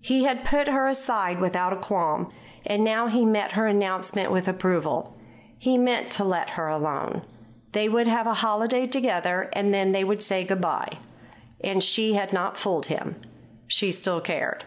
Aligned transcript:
He 0.00 0.24
had 0.24 0.44
put 0.44 0.66
her 0.66 0.88
aside 0.88 1.38
without 1.38 1.72
a 1.72 1.76
qualm; 1.76 2.32
and 2.66 2.82
now 2.82 3.06
he 3.06 3.24
met 3.24 3.52
her 3.52 3.68
announcement 3.68 4.32
with 4.32 4.48
approval. 4.48 5.14
He 5.58 5.78
meant 5.78 6.10
to 6.10 6.24
let 6.24 6.50
her 6.58 6.66
alone. 6.66 7.22
They 7.70 7.88
would 7.88 8.08
have 8.08 8.26
a 8.26 8.34
holiday 8.42 8.88
together, 8.88 9.48
and 9.52 9.72
then 9.72 9.92
they 9.92 10.02
would 10.02 10.24
say 10.24 10.42
good 10.42 10.60
bye. 10.60 10.94
And 11.62 11.84
she 11.84 12.14
had 12.14 12.32
not 12.32 12.56
fooled 12.58 12.86
him. 12.86 13.14
She 13.68 13.92
still 13.92 14.20
cared. 14.20 14.64